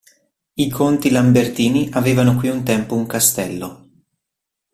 I 0.55 0.67
conti 0.67 1.11
Lambertini 1.11 1.89
avevano 1.91 2.35
qui 2.35 2.49
un 2.49 2.63
tempo 2.63 2.95
un 2.95 3.05
castello. 3.05 3.87